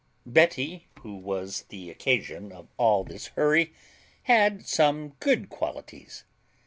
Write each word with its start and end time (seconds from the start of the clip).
_Betty, 0.25 0.87
who 1.01 1.15
was 1.15 1.61
the 1.69 1.91
occasion 1.91 2.51
of 2.51 2.67
all 2.77 3.03
this 3.03 3.27
hurry, 3.27 3.71
had 4.23 4.65
some 4.65 5.09
good 5.19 5.47
qualities. 5.47 6.23